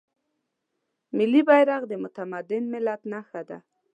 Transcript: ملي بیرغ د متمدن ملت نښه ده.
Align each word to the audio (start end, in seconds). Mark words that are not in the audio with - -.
ملي 1.17 1.41
بیرغ 1.49 1.81
د 1.87 1.93
متمدن 2.03 2.63
ملت 2.73 3.01
نښه 3.11 3.41
ده. 3.49 3.57